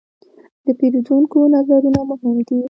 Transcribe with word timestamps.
د 0.65 0.67
پیرودونکو 0.79 1.39
نظرونه 1.55 2.01
مهم 2.09 2.37
دي. 2.47 2.57